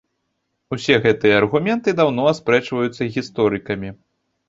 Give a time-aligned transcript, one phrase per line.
[0.75, 3.99] Усе гэтыя аргументы даўно аспрэчваюцца гісторыкамі.